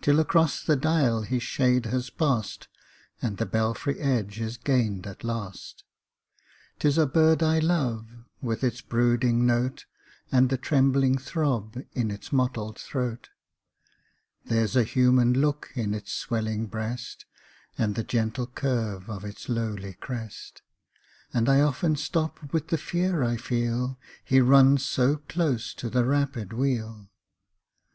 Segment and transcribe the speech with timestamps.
[0.00, 2.68] Till across the dial his shade has pass'd,
[3.20, 5.84] And the belfry edge is gain'd at last.
[6.78, 8.08] 'Tis a bird I love,
[8.40, 9.84] with its brooding note,
[10.32, 13.28] And the trembling throb in its mottled throat;
[14.46, 17.26] There's a human look in its swellinor breast,
[17.76, 20.62] And the gentle curve of its lowly crest;
[21.34, 26.06] And I often stop with the fear I feel— He runs so close to the
[26.06, 27.10] rapid wheel.